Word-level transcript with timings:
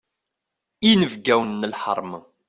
Inebgawen 0.89 1.59
n 1.61 1.69
lḥeṛma. 1.73 2.19